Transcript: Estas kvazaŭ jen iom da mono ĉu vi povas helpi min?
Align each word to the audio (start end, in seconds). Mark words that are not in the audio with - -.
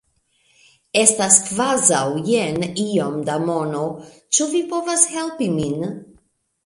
Estas 1.01 1.35
kvazaŭ 1.49 2.01
jen 2.29 2.59
iom 2.85 3.21
da 3.29 3.35
mono 3.47 3.85
ĉu 4.39 4.49
vi 4.55 4.63
povas 4.73 5.05
helpi 5.17 5.51
min? 5.61 5.91